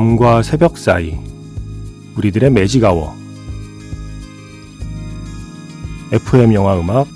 밤과 0.00 0.42
새벽 0.42 0.78
사이 0.78 1.18
우리들의 2.16 2.48
매직아워 2.48 3.14
FM 6.10 6.54
영화 6.54 6.80
음악 6.80 7.06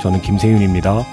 저는 0.00 0.22
김세윤입니다. 0.22 1.04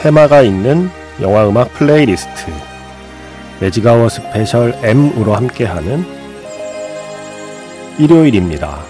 테마가 0.00 0.42
있는 0.42 0.90
영화 1.20 1.48
음악 1.48 1.72
플레이리스트 1.74 2.50
매직아워 3.60 4.08
스페셜 4.08 4.74
M으로 4.82 5.34
함께하는 5.34 6.04
일요일입니다. 7.98 8.80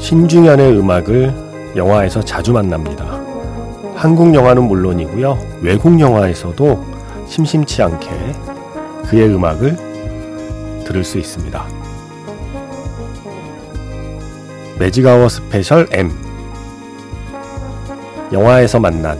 신중현의 0.00 0.78
음악을 0.78 1.34
영화에서 1.76 2.22
자주 2.22 2.52
만납니다. 2.52 3.20
한국 3.94 4.34
영화는 4.34 4.62
물론이고요. 4.62 5.38
외국 5.60 6.00
영화에서도 6.00 6.84
심심치 7.26 7.82
않게 7.82 8.08
그의 9.04 9.28
음악을 9.34 9.95
들을 10.86 11.04
수 11.04 11.18
있습니다. 11.18 11.66
매직아워 14.78 15.28
스페셜 15.28 15.88
M 15.90 16.10
영화에서 18.32 18.78
만난 18.80 19.18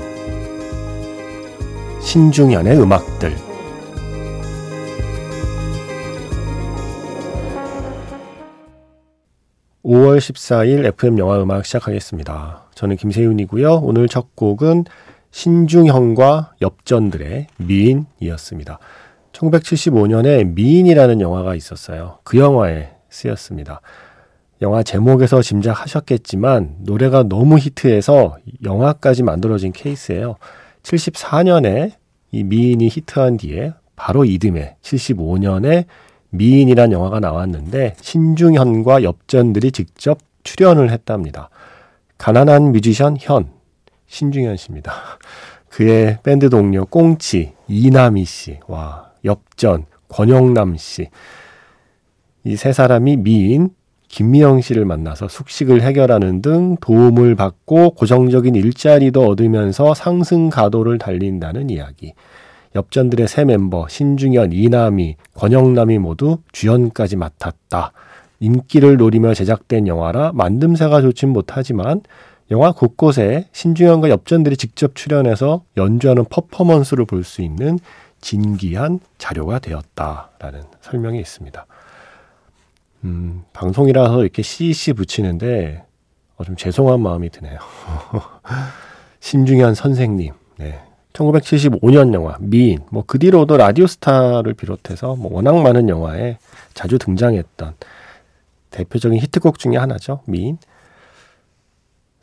신중현의 2.00 2.78
음악들 2.78 3.34
5월 9.84 10.18
14일 10.18 10.84
FM 10.84 11.18
영화 11.18 11.40
음악 11.40 11.64
시작하겠습니다. 11.64 12.64
저는 12.74 12.96
김세윤이고요. 12.96 13.76
오늘 13.76 14.08
첫 14.08 14.34
곡은 14.34 14.84
신중현과 15.30 16.54
엽전들의 16.60 17.46
미인이었습니다. 17.58 18.78
1975년에 19.36 20.46
미인이라는 20.54 21.20
영화가 21.20 21.54
있었어요. 21.54 22.18
그 22.24 22.38
영화에 22.38 22.90
쓰였습니다. 23.10 23.80
영화 24.62 24.82
제목에서 24.82 25.42
짐작하셨겠지만 25.42 26.76
노래가 26.80 27.22
너무 27.24 27.58
히트해서 27.58 28.38
영화까지 28.64 29.22
만들어진 29.22 29.72
케이스예요. 29.72 30.36
74년에 30.82 31.92
이 32.32 32.44
미인이 32.44 32.88
히트한 32.88 33.36
뒤에 33.36 33.74
바로 33.96 34.24
이듬해 34.24 34.76
75년에 34.82 35.84
미인이란 36.30 36.92
영화가 36.92 37.20
나왔는데 37.20 37.94
신중현과 38.00 39.02
엽전들이 39.02 39.72
직접 39.72 40.18
출연을 40.42 40.90
했답니다. 40.90 41.50
가난한 42.18 42.72
뮤지션 42.72 43.16
현 43.18 43.50
신중현 44.06 44.56
씨입니다. 44.56 44.92
그의 45.68 46.18
밴드 46.22 46.48
동료 46.48 46.86
꽁치 46.86 47.52
이남희 47.68 48.24
씨. 48.24 48.58
와, 48.66 49.05
엽전, 49.26 49.84
권영남 50.08 50.76
씨. 50.76 51.08
이 52.44 52.56
세 52.56 52.72
사람이 52.72 53.18
미인 53.18 53.70
김미영 54.08 54.60
씨를 54.60 54.84
만나서 54.84 55.26
숙식을 55.28 55.82
해결하는 55.82 56.40
등 56.40 56.76
도움을 56.80 57.34
받고 57.34 57.90
고정적인 57.90 58.54
일자리도 58.54 59.26
얻으면서 59.26 59.94
상승 59.94 60.48
가도를 60.48 60.98
달린다는 60.98 61.70
이야기. 61.70 62.14
엽전들의 62.76 63.26
세 63.26 63.44
멤버 63.44 63.88
신중현, 63.88 64.52
이남희, 64.52 65.16
권영남이 65.34 65.98
모두 65.98 66.38
주연까지 66.52 67.16
맡았다. 67.16 67.92
인기를 68.38 68.96
노리며 68.98 69.34
제작된 69.34 69.88
영화라 69.88 70.32
만듦새가 70.32 71.02
좋진 71.02 71.30
못하지만 71.30 72.02
영화 72.52 72.70
곳곳에 72.70 73.48
신중현과 73.52 74.08
엽전들이 74.10 74.56
직접 74.56 74.94
출연해서 74.94 75.64
연주하는 75.76 76.24
퍼포먼스를 76.26 77.06
볼 77.06 77.24
수 77.24 77.42
있는 77.42 77.78
진기한 78.26 78.98
자료가 79.18 79.60
되었다라는 79.60 80.64
설명이 80.80 81.20
있습니다. 81.20 81.64
음, 83.04 83.44
방송이라서 83.52 84.22
이렇게 84.22 84.42
CC 84.42 84.94
붙이는데 84.94 85.84
어, 86.36 86.42
좀 86.42 86.56
죄송한 86.56 87.00
마음이 87.00 87.30
드네요. 87.30 87.56
신중현 89.20 89.76
선생님, 89.76 90.32
네. 90.58 90.80
1975년 91.12 92.12
영화 92.14 92.36
미인, 92.40 92.80
뭐 92.90 93.04
그 93.06 93.20
뒤로도 93.20 93.58
라디오스타를 93.58 94.54
비롯해서 94.54 95.14
뭐 95.14 95.32
워낙 95.32 95.54
많은 95.62 95.88
영화에 95.88 96.38
자주 96.74 96.98
등장했던 96.98 97.74
대표적인 98.70 99.20
히트곡 99.20 99.60
중의 99.60 99.78
하나죠. 99.78 100.22
미인. 100.26 100.58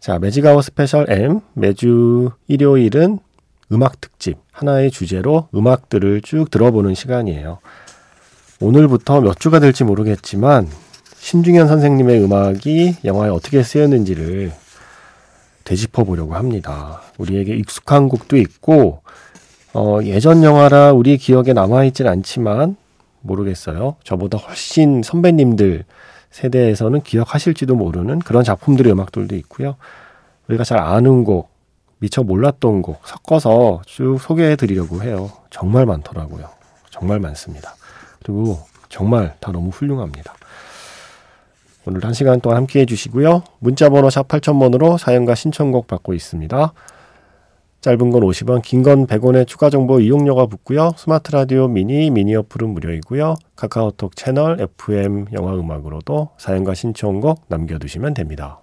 자, 0.02 0.20
매직아워 0.20 0.62
스페셜 0.62 1.10
M 1.10 1.40
매주 1.54 2.30
일요일은 2.48 3.20
음악 3.74 4.00
특집 4.00 4.38
하나의 4.52 4.92
주제로 4.92 5.48
음악들을 5.54 6.22
쭉 6.22 6.52
들어보는 6.52 6.94
시간이에요. 6.94 7.58
오늘부터 8.62 9.20
몇 9.20 9.40
주가 9.40 9.60
될지 9.60 9.84
모르겠지만 9.84 10.70
신중현 11.18 11.68
선생님의 11.68 12.24
음악이 12.24 12.98
영화에 13.04 13.30
어떻게 13.30 13.64
쓰였는지를 13.64 14.54
되짚어 15.64 16.04
보려고 16.04 16.36
합니다. 16.36 17.02
우리에게 17.18 17.56
익숙한 17.56 18.10
곡도 18.10 18.38
있고 18.38 19.02
어, 19.74 20.00
예전 20.04 20.44
영화라 20.44 20.92
우리 20.92 21.18
기억에 21.18 21.54
남아 21.54 21.86
있진 21.86 22.08
않지만 22.08 22.76
모르겠어요. 23.22 23.96
저보다 24.04 24.38
훨씬 24.38 25.02
선배님들 25.02 25.86
세대에서는 26.30 27.02
기억하실지도 27.02 27.76
모르는 27.76 28.20
그런 28.20 28.44
작품들의 28.44 28.92
음악들도 28.92 29.36
있고요. 29.38 29.78
우리가 30.48 30.64
잘 30.64 30.80
아는 30.80 31.24
곡, 31.24 31.50
미처 32.04 32.22
몰랐던 32.22 32.82
곡 32.82 33.00
섞어서 33.08 33.82
쭉 33.86 34.18
소개해 34.20 34.58
드리려고 34.58 35.02
해요. 35.04 35.32
정말 35.50 35.86
많더라고요. 35.86 36.50
정말 36.90 37.22
많습니다. 37.22 37.76
그리고 38.22 38.60
정말 38.90 39.38
다 39.40 39.54
너무 39.54 39.70
훌륭합니다. 39.70 40.34
오늘 41.86 42.04
한 42.04 42.14
시간 42.14 42.42
동안 42.42 42.58
함께 42.58 42.82
해주시고요. 42.82 43.44
문자번호 43.60 44.10
샵 44.10 44.28
8000번으로 44.28 44.98
사연과 44.98 45.36
신청곡 45.36 45.88
받고 45.88 46.14
있습니다. 46.14 46.74
짧은 47.80 48.10
건 48.12 48.22
50원, 48.22 48.62
긴 48.62 48.84
건 48.84 49.08
100원의 49.08 49.48
추가 49.48 49.70
정보 49.70 50.02
이용료가 50.02 50.48
붙고요. 50.48 50.92
스마트 50.98 51.32
라디오 51.32 51.70
미니, 51.70 52.10
미니 52.10 52.36
어플은 52.36 52.68
무료이고요. 52.70 53.36
카카오톡 53.56 54.18
채널 54.18 54.60
FM 54.60 55.28
영화 55.32 55.54
음악으로도 55.54 56.32
사연과 56.38 56.74
신청곡 56.74 57.46
남겨두시면 57.48 58.14
됩니다. 58.14 58.63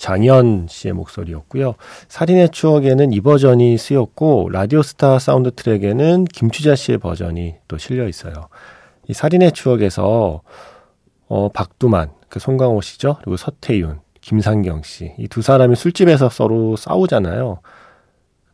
장현 0.00 0.66
씨의 0.68 0.94
목소리였고요. 0.94 1.74
살인의 2.08 2.48
추억에는 2.48 3.12
이 3.12 3.20
버전이 3.20 3.76
쓰였고 3.76 4.48
라디오스타 4.50 5.18
사운드 5.18 5.50
트랙에는 5.54 6.24
김추자 6.24 6.74
씨의 6.74 6.98
버전이 6.98 7.56
또 7.68 7.76
실려 7.76 8.08
있어요. 8.08 8.48
이 9.08 9.12
살인의 9.12 9.52
추억에서 9.52 10.40
어, 11.28 11.48
박두만, 11.50 12.10
그 12.28 12.40
송강호 12.40 12.80
씨죠. 12.80 13.16
그리고 13.20 13.36
서태윤, 13.36 14.00
김상경 14.22 14.82
씨. 14.82 15.12
이 15.18 15.28
두 15.28 15.42
사람이 15.42 15.76
술집에서 15.76 16.30
서로 16.30 16.76
싸우잖아요. 16.76 17.60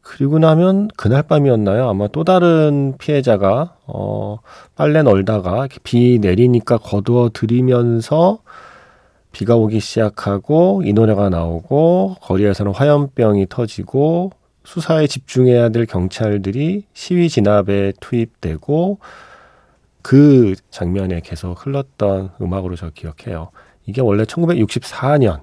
그리고 0.03 0.39
나면 0.39 0.89
그날 0.97 1.23
밤이었나요? 1.23 1.89
아마 1.89 2.07
또 2.09 2.23
다른 2.25 2.95
피해자가 2.99 3.77
어 3.87 4.39
빨래 4.77 5.03
널다가 5.03 5.67
비 5.83 6.19
내리니까 6.21 6.79
거두어 6.79 7.31
들이면서 7.33 8.39
비가 9.37 9.55
오기 9.55 9.81
시작하고 9.81 10.81
이 10.87 10.95
노래가 10.95 11.29
나오고 11.29 12.17
거리에서는 12.23 12.73
화염병이 12.73 13.49
터지고 13.51 14.33
수사에 14.65 15.07
집중해야 15.07 15.69
될 15.69 15.85
경찰들이 15.85 16.85
시위 16.95 17.29
진압에 17.29 17.93
투입되고 18.01 18.99
그 20.01 20.55
장면에 20.71 21.21
계속 21.21 21.67
흘렀던 21.67 22.31
음악으로 22.41 22.77
저 22.77 22.89
기억해요. 22.89 23.51
이게 23.85 24.01
원래 24.01 24.25
1964년 24.25 25.43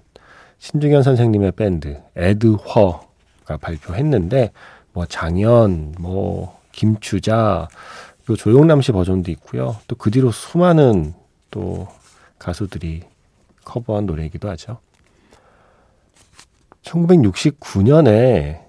신중현 0.58 1.04
선생님의 1.04 1.52
밴드 1.52 2.02
에드허가 2.16 3.58
발표했는데 3.62 4.54
뭐 4.92 5.06
장현, 5.06 5.94
뭐 6.00 6.60
김추자, 6.72 7.68
또 8.26 8.36
조용남 8.36 8.82
씨 8.82 8.92
버전도 8.92 9.30
있고요. 9.30 9.78
또 9.88 9.96
그 9.98 10.10
뒤로 10.10 10.32
수많은 10.32 11.14
또 11.52 11.88
가수들이 12.40 13.13
커버한 13.64 14.06
노래이기도 14.06 14.50
하죠. 14.52 14.80
1969년에 16.84 18.64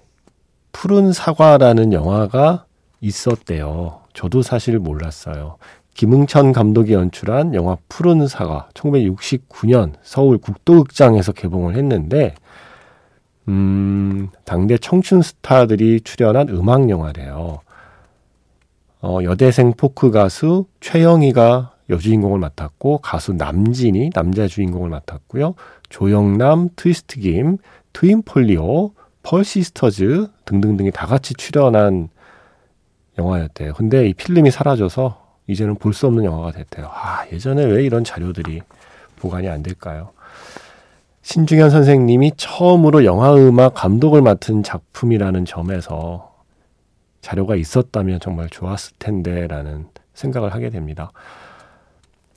푸른 0.71 1.13
사과라는 1.13 1.93
영화가 1.93 2.65
있었대요. 3.01 4.01
저도 4.13 4.41
사실 4.41 4.79
몰랐어요. 4.79 5.57
김응천 5.93 6.51
감독이 6.51 6.93
연출한 6.93 7.53
영화 7.53 7.77
푸른 7.87 8.27
사과 8.27 8.67
1969년 8.73 9.93
서울 10.01 10.37
국도극장에서 10.37 11.31
개봉을 11.31 11.75
했는데 11.75 12.35
음, 13.47 14.29
당대 14.43 14.77
청춘 14.77 15.21
스타들이 15.21 16.01
출연한 16.01 16.49
음악 16.49 16.89
영화래요. 16.89 17.61
어, 19.01 19.19
여대생 19.23 19.73
포크 19.77 20.11
가수 20.11 20.65
최영희가 20.81 21.74
여주인공을 21.89 22.39
맡았고 22.39 22.99
가수 22.99 23.33
남진이 23.33 24.11
남자 24.11 24.47
주인공을 24.47 24.89
맡았고요. 24.89 25.55
조영남, 25.89 26.69
트위스트 26.75 27.19
김, 27.19 27.57
트윈폴리오, 27.93 28.91
펄시스터즈 29.23 30.27
등등등이 30.45 30.91
다 30.91 31.05
같이 31.05 31.33
출연한 31.35 32.09
영화였대요. 33.17 33.73
근데 33.73 34.07
이 34.07 34.13
필름이 34.13 34.51
사라져서 34.51 35.23
이제는 35.47 35.75
볼 35.75 35.93
수 35.93 36.07
없는 36.07 36.23
영화가 36.25 36.51
됐대요. 36.51 36.89
아, 36.91 37.25
예전에 37.31 37.63
왜 37.65 37.83
이런 37.83 38.03
자료들이 38.03 38.61
보관이 39.17 39.47
안 39.47 39.63
될까요? 39.63 40.11
신중현 41.21 41.69
선생님이 41.69 42.33
처음으로 42.37 43.05
영화음악 43.05 43.73
감독을 43.73 44.21
맡은 44.21 44.63
작품이라는 44.63 45.45
점에서 45.45 46.35
자료가 47.21 47.55
있었다면 47.55 48.19
정말 48.19 48.49
좋았을 48.49 48.93
텐데 48.99 49.47
라는 49.47 49.87
생각을 50.13 50.53
하게 50.53 50.69
됩니다. 50.69 51.11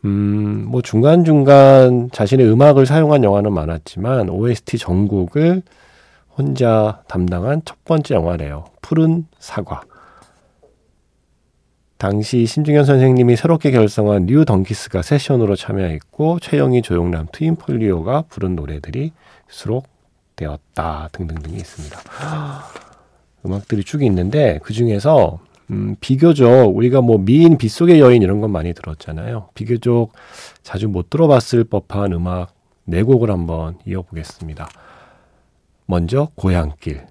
음, 0.04 0.64
뭐 0.68 0.80
중간중간 0.80 2.10
자신의 2.12 2.50
음악을 2.50 2.86
사용한 2.86 3.24
영화는 3.24 3.52
많았지만 3.52 4.28
OST 4.28 4.78
전곡을 4.78 5.62
혼자 6.36 7.02
담당한 7.08 7.62
첫 7.64 7.84
번째 7.84 8.14
영화래요. 8.14 8.66
푸른 8.80 9.26
사과. 9.38 9.80
당시 11.98 12.46
신중현 12.46 12.84
선생님이 12.84 13.34
새롭게 13.34 13.72
결성한 13.72 14.26
뉴 14.26 14.44
덩키스가 14.44 15.02
세션으로 15.02 15.56
참여했고 15.56 16.38
최영희, 16.38 16.82
조영남, 16.82 17.26
트윈폴리오가 17.32 18.22
부른 18.28 18.54
노래들이 18.54 19.10
수록되었다 19.48 21.08
등등등이 21.10 21.56
있습니다. 21.56 21.98
음악들이 23.44 23.82
쭉 23.82 24.04
있는데 24.04 24.60
그 24.62 24.72
중에서 24.72 25.40
음, 25.70 25.96
비교적 26.00 26.74
우리가 26.74 27.00
뭐 27.02 27.18
미인 27.18 27.58
빗속의 27.58 28.00
여인 28.00 28.22
이런 28.22 28.40
건 28.40 28.50
많이 28.50 28.72
들었잖아요. 28.72 29.50
비교적 29.54 30.12
자주 30.62 30.88
못 30.88 31.10
들어봤을 31.10 31.64
법한 31.64 32.12
음악 32.12 32.54
네 32.84 33.02
곡을 33.02 33.30
한번 33.30 33.78
이어보겠습니다. 33.86 34.68
먼저 35.86 36.28
고향길 36.36 37.06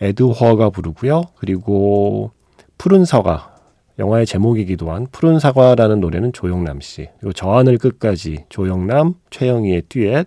애드훠가 0.00 0.70
부르고요. 0.70 1.24
그리고 1.36 2.32
푸른 2.78 3.04
사과 3.04 3.54
영화의 3.98 4.24
제목이기도 4.26 4.90
한 4.90 5.06
푸른 5.12 5.38
사과라는 5.38 6.00
노래는 6.00 6.32
조영남 6.32 6.80
씨 6.80 7.08
그리고 7.20 7.32
저 7.34 7.52
하늘 7.52 7.76
끝까지 7.78 8.46
조영남 8.48 9.14
최영희의 9.30 9.82
듀엣 9.88 10.26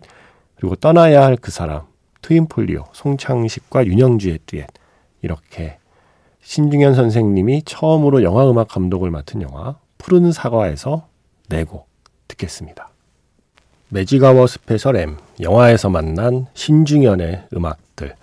그리고 0.56 0.76
떠나야 0.76 1.26
할 1.26 1.36
그 1.38 1.52
사람 1.52 1.82
트윈폴리오 2.22 2.86
송창식과 2.94 3.86
윤형주의 3.88 4.40
듀엣 4.46 4.68
이렇게 5.24 5.78
신중현 6.44 6.94
선생님이 6.94 7.64
처음으로 7.66 8.24
영화 8.24 8.50
음악 8.50 8.68
감독을 8.70 9.10
맡은 9.12 9.42
영화 9.42 9.76
푸른 9.98 10.32
사과에서 10.32 11.08
네곡 11.50 11.88
듣겠습니다. 12.28 12.90
매직아워 13.90 14.48
스페셜 14.48 14.96
M 14.98 15.18
영화에서 15.40 15.90
만난 15.90 16.48
신중현의 16.54 17.44
음악들 17.56 18.16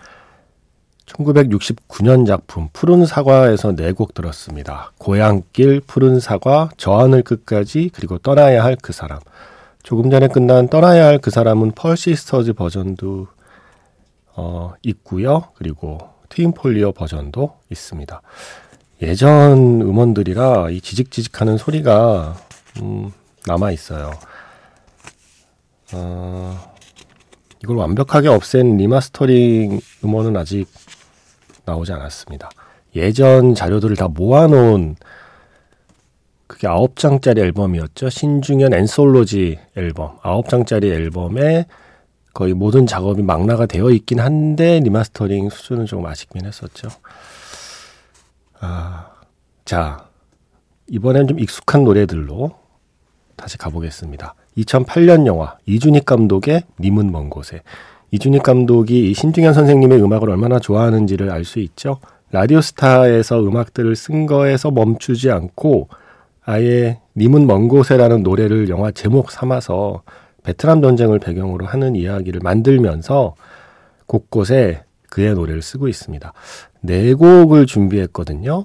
1969년 1.06 2.26
작품 2.26 2.68
푸른 2.72 3.04
사과에서 3.06 3.74
네 3.74 3.92
곡 3.92 4.14
들었습니다. 4.14 4.92
고향길, 4.98 5.80
푸른 5.86 6.20
사과, 6.20 6.70
저 6.76 6.98
하늘 6.98 7.22
끝까지 7.22 7.90
그리고 7.94 8.18
떠나야 8.18 8.62
할 8.62 8.76
그 8.76 8.92
사람. 8.92 9.18
조금 9.82 10.10
전에 10.10 10.28
끝난 10.28 10.68
떠나야 10.68 11.06
할 11.06 11.18
그 11.18 11.30
사람은 11.30 11.72
펄시스터즈 11.72 12.52
버전도 12.52 13.26
어, 14.36 14.72
있고요. 14.82 15.44
그리고 15.54 15.98
트윈폴리오 16.30 16.92
버전도 16.92 17.56
있습니다. 17.70 18.22
예전 19.02 19.80
음원들이라 19.82 20.70
이 20.70 20.80
지직지직하는 20.80 21.58
소리가 21.58 22.36
음, 22.80 23.10
남아 23.46 23.72
있어요. 23.72 24.12
어, 25.92 26.74
이걸 27.62 27.76
완벽하게 27.76 28.28
없앤 28.28 28.76
리마스터링 28.76 29.80
음원은 30.04 30.36
아직 30.36 30.66
나오지 31.64 31.92
않았습니다. 31.92 32.48
예전 32.96 33.54
자료들을 33.54 33.96
다 33.96 34.08
모아놓은 34.08 34.96
그게 36.46 36.66
아홉 36.66 36.96
장짜리 36.96 37.40
앨범이었죠. 37.40 38.10
신중현 38.10 38.74
앤솔로지 38.74 39.58
앨범. 39.76 40.18
아홉 40.22 40.48
장짜리 40.48 40.90
앨범에 40.90 41.66
거의 42.32 42.54
모든 42.54 42.86
작업이 42.86 43.22
망라가 43.22 43.66
되어 43.66 43.90
있긴 43.90 44.20
한데 44.20 44.80
리마스터링 44.80 45.50
수준은 45.50 45.86
조금 45.86 46.06
아쉽긴 46.06 46.46
했었죠. 46.46 46.88
아, 48.60 49.10
자 49.64 50.06
이번엔 50.88 51.28
좀 51.28 51.38
익숙한 51.38 51.84
노래들로 51.84 52.52
다시 53.36 53.56
가보겠습니다. 53.58 54.34
2008년 54.58 55.26
영화 55.26 55.56
이준익 55.66 56.04
감독의 56.04 56.64
님은 56.78 57.10
먼 57.10 57.30
곳에 57.30 57.62
이준익 58.10 58.42
감독이 58.42 59.14
신중현 59.14 59.54
선생님의 59.54 60.02
음악을 60.02 60.30
얼마나 60.30 60.58
좋아하는지를 60.58 61.30
알 61.30 61.44
수 61.44 61.60
있죠. 61.60 62.00
라디오스타에서 62.32 63.40
음악들을 63.40 63.96
쓴 63.96 64.26
거에서 64.26 64.70
멈추지 64.70 65.30
않고 65.30 65.88
아예 66.44 67.00
님은 67.16 67.46
먼 67.46 67.68
곳에라는 67.68 68.22
노래를 68.22 68.68
영화 68.68 68.90
제목 68.90 69.30
삼아서 69.30 70.02
베트남 70.42 70.82
전쟁을 70.82 71.18
배경으로 71.18 71.66
하는 71.66 71.96
이야기를 71.96 72.40
만들면서 72.42 73.34
곳곳에 74.06 74.84
그의 75.08 75.34
노래를 75.34 75.62
쓰고 75.62 75.88
있습니다. 75.88 76.32
네 76.80 77.14
곡을 77.14 77.66
준비했거든요. 77.66 78.64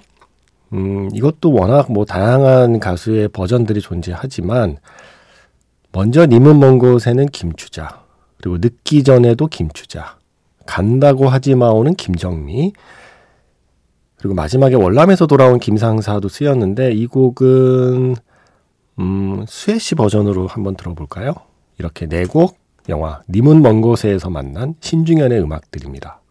음, 0.74 1.10
이것도 1.14 1.52
워낙 1.52 1.92
뭐 1.92 2.06
다양한 2.06 2.80
가수의 2.80 3.30
버전들이 3.30 3.82
존재하지만 3.82 4.78
먼저 5.92 6.26
님은 6.26 6.60
먼 6.60 6.80
곳에는 6.80 7.28
김추자 7.28 8.04
그리고 8.38 8.58
늦기 8.60 9.04
전에도 9.04 9.48
김추자 9.48 10.18
간다고 10.66 11.30
하지 11.30 11.56
마오는 11.56 11.94
김정미 11.96 12.74
그리고 14.18 14.34
마지막에 14.34 14.76
월남에서 14.76 15.28
돌아온 15.28 15.60
김상사도 15.60 16.28
쓰였는데 16.28 16.92
이 16.92 17.06
곡은 17.08 18.16
음, 19.00 19.46
수혜 19.48 19.78
씨 19.78 19.96
버전으로 19.96 20.48
한번 20.48 20.76
들어볼까요? 20.76 21.34
이렇게 21.78 22.08
네 22.08 22.26
곡 22.26 22.58
영화 22.90 23.22
님은 23.30 23.62
먼 23.62 23.82
곳에서 23.82 24.30
만난 24.30 24.76
신중현의 24.80 25.42
음악들입니다. 25.42 26.22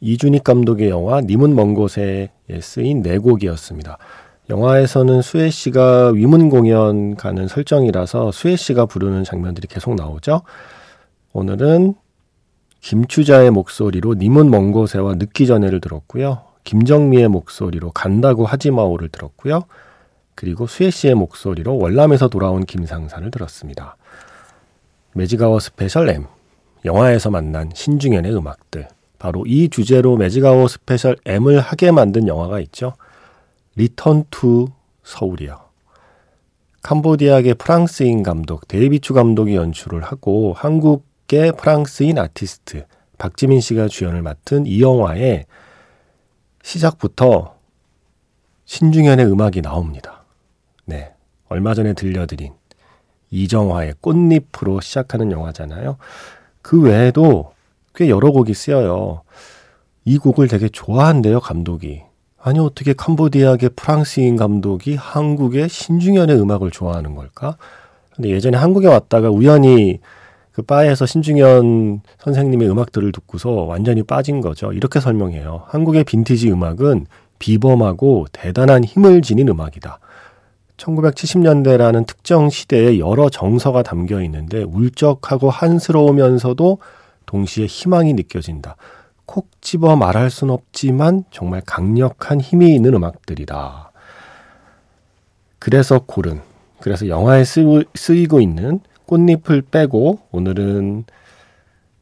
이준익 0.00 0.44
감독의 0.44 0.90
영화 0.90 1.22
님은 1.22 1.54
먼 1.54 1.74
곳에 1.74 2.30
쓰인 2.60 3.02
네 3.02 3.16
곡이었습니다. 3.16 3.96
영화에서는 4.50 5.22
수혜 5.22 5.48
씨가 5.48 6.10
위문 6.10 6.50
공연 6.50 7.16
가는 7.16 7.48
설정이라서 7.48 8.30
수혜 8.32 8.56
씨가 8.56 8.84
부르는 8.84 9.24
장면들이 9.24 9.66
계속 9.66 9.94
나오죠. 9.94 10.42
오늘은 11.32 11.94
김추자의 12.82 13.50
목소리로 13.50 14.14
님은 14.16 14.50
먼 14.50 14.72
곳에와 14.72 15.14
늦기 15.14 15.46
전에를 15.46 15.80
들었고요. 15.80 16.42
김정미의 16.64 17.28
목소리로 17.28 17.92
간다고 17.92 18.44
하지마오를 18.44 19.08
들었고요. 19.08 19.62
그리고 20.34 20.66
수혜 20.66 20.90
씨의 20.90 21.14
목소리로 21.14 21.78
월남에서 21.78 22.28
돌아온 22.28 22.66
김상산을 22.66 23.30
들었습니다. 23.30 23.96
매직아워 25.14 25.60
스페셜 25.60 26.08
M 26.10 26.26
영화에서 26.84 27.30
만난 27.30 27.70
신중현의 27.74 28.36
음악들 28.36 28.88
바로 29.18 29.44
이 29.46 29.68
주제로 29.68 30.16
매직아워 30.16 30.68
스페셜 30.68 31.16
M을 31.24 31.60
하게 31.60 31.90
만든 31.92 32.28
영화가 32.28 32.60
있죠. 32.60 32.94
리턴 33.76 34.24
투 34.30 34.68
서울이요. 35.02 35.60
캄보디아계 36.82 37.54
프랑스인 37.54 38.22
감독 38.22 38.68
데이비 38.68 39.01
추 39.01 39.14
감독이 39.14 39.54
연출을 39.54 40.02
하고 40.02 40.52
한국계 40.52 41.52
프랑스인 41.52 42.18
아티스트 42.18 42.84
박지민 43.16 43.60
씨가 43.60 43.88
주연을 43.88 44.20
맡은 44.20 44.66
이 44.66 44.82
영화에 44.82 45.46
시작부터 46.62 47.56
신중현의 48.66 49.26
음악이 49.26 49.62
나옵니다. 49.62 50.24
네. 50.84 51.12
얼마 51.48 51.72
전에 51.74 51.92
들려드린 51.92 52.52
이정화의 53.34 53.94
꽃잎으로 54.00 54.80
시작하는 54.80 55.32
영화잖아요. 55.32 55.96
그 56.62 56.80
외에도 56.80 57.52
꽤 57.94 58.08
여러 58.08 58.30
곡이 58.30 58.54
쓰여요. 58.54 59.22
이 60.04 60.18
곡을 60.18 60.48
되게 60.48 60.68
좋아한대요, 60.68 61.40
감독이. 61.40 62.02
아니, 62.40 62.58
어떻게 62.58 62.92
캄보디아계 62.92 63.70
프랑스인 63.70 64.36
감독이 64.36 64.96
한국의 64.96 65.68
신중현의 65.68 66.40
음악을 66.40 66.70
좋아하는 66.70 67.14
걸까? 67.14 67.56
근데 68.14 68.30
예전에 68.30 68.56
한국에 68.56 68.86
왔다가 68.86 69.30
우연히 69.30 69.98
그 70.52 70.62
바에서 70.62 71.04
신중현 71.04 72.02
선생님의 72.18 72.70
음악들을 72.70 73.10
듣고서 73.10 73.50
완전히 73.50 74.04
빠진 74.04 74.40
거죠. 74.40 74.72
이렇게 74.72 75.00
설명해요. 75.00 75.64
한국의 75.66 76.04
빈티지 76.04 76.52
음악은 76.52 77.06
비범하고 77.40 78.26
대단한 78.30 78.84
힘을 78.84 79.22
지닌 79.22 79.48
음악이다. 79.48 79.98
1970년대라는 80.84 82.06
특정 82.06 82.50
시대에 82.50 82.98
여러 82.98 83.28
정서가 83.30 83.82
담겨 83.82 84.22
있는데 84.22 84.62
울적하고 84.62 85.50
한스러우면서도 85.50 86.78
동시에 87.26 87.66
희망이 87.66 88.12
느껴진다. 88.12 88.76
콕 89.26 89.48
집어 89.62 89.96
말할 89.96 90.30
순 90.30 90.50
없지만 90.50 91.24
정말 91.30 91.62
강력한 91.64 92.40
힘이 92.40 92.74
있는 92.74 92.94
음악들이다. 92.94 93.90
그래서 95.58 96.00
고른, 96.04 96.42
그래서 96.80 97.08
영화에 97.08 97.44
쓰이고 97.44 98.40
있는 98.40 98.80
꽃잎을 99.06 99.62
빼고 99.62 100.18
오늘은 100.30 101.04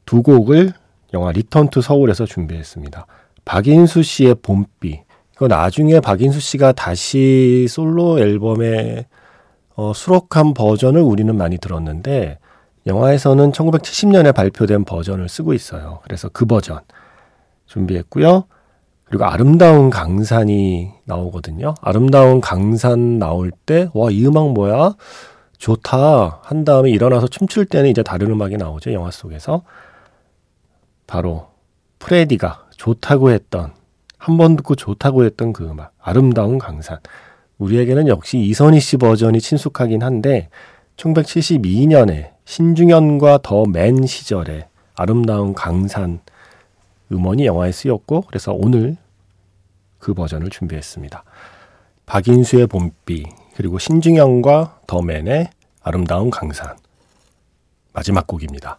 두 0.04 0.22
곡을 0.22 0.72
영화 1.14 1.30
리턴 1.30 1.68
투 1.68 1.80
서울에서 1.80 2.26
준비했습니다. 2.26 3.06
박인수 3.44 4.02
씨의 4.02 4.36
봄비, 4.42 5.02
그 5.36 5.44
나중에 5.44 6.00
박인수 6.00 6.40
씨가 6.40 6.72
다시 6.72 7.66
솔로 7.68 8.18
앨범의 8.18 9.06
어, 9.74 9.92
수록한 9.94 10.54
버전을 10.54 11.00
우리는 11.00 11.34
많이 11.36 11.58
들었는데 11.58 12.38
영화에서는 12.86 13.52
1970년에 13.52 14.34
발표된 14.34 14.84
버전을 14.84 15.28
쓰고 15.28 15.54
있어요. 15.54 16.00
그래서 16.04 16.28
그 16.28 16.46
버전 16.46 16.80
준비했고요. 17.66 18.44
그리고 19.04 19.24
아름다운 19.26 19.90
강산이 19.90 20.90
나오거든요. 21.04 21.74
아름다운 21.82 22.40
강산 22.40 23.18
나올 23.18 23.50
때, 23.50 23.88
와, 23.92 24.10
이 24.10 24.26
음악 24.26 24.52
뭐야? 24.52 24.94
좋다. 25.58 26.40
한 26.42 26.64
다음에 26.64 26.90
일어나서 26.90 27.28
춤출 27.28 27.66
때는 27.66 27.90
이제 27.90 28.02
다른 28.02 28.30
음악이 28.30 28.56
나오죠. 28.56 28.92
영화 28.94 29.10
속에서. 29.10 29.62
바로 31.06 31.48
프레디가 31.98 32.68
좋다고 32.76 33.30
했던 33.30 33.74
한 34.22 34.36
번 34.36 34.54
듣고 34.54 34.76
좋다고 34.76 35.24
했던 35.24 35.52
그 35.52 35.64
음악, 35.64 35.92
아름다운 36.00 36.56
강산. 36.58 36.98
우리에게는 37.58 38.06
역시 38.06 38.38
이선희 38.38 38.78
씨 38.78 38.96
버전이 38.96 39.40
친숙하긴 39.40 40.00
한데, 40.04 40.48
1972년에 40.96 42.30
신중현과 42.44 43.40
더 43.42 43.64
맨 43.64 44.06
시절에 44.06 44.68
아름다운 44.94 45.54
강산 45.54 46.20
음원이 47.10 47.46
영화에 47.46 47.72
쓰였고, 47.72 48.20
그래서 48.28 48.52
오늘 48.52 48.96
그 49.98 50.14
버전을 50.14 50.50
준비했습니다. 50.50 51.24
박인수의 52.06 52.68
봄비, 52.68 53.24
그리고 53.56 53.80
신중현과 53.80 54.82
더 54.86 55.02
맨의 55.02 55.50
아름다운 55.82 56.30
강산. 56.30 56.76
마지막 57.92 58.28
곡입니다. 58.28 58.78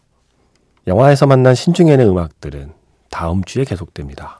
영화에서 0.87 1.27
만난 1.27 1.53
신중현의 1.53 2.07
음악들은 2.07 2.71
다음 3.09 3.43
주에 3.43 3.65
계속됩니다. 3.65 4.39